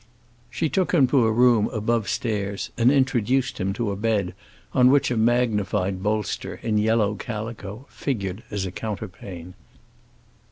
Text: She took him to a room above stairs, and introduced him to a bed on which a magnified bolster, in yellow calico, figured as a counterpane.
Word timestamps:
She 0.49 0.67
took 0.67 0.95
him 0.95 1.05
to 1.09 1.27
a 1.27 1.31
room 1.31 1.67
above 1.67 2.09
stairs, 2.09 2.71
and 2.75 2.91
introduced 2.91 3.59
him 3.59 3.71
to 3.73 3.91
a 3.91 3.95
bed 3.95 4.33
on 4.73 4.89
which 4.89 5.11
a 5.11 5.15
magnified 5.15 6.01
bolster, 6.01 6.55
in 6.63 6.79
yellow 6.79 7.13
calico, 7.13 7.85
figured 7.87 8.41
as 8.49 8.65
a 8.65 8.71
counterpane. 8.71 9.53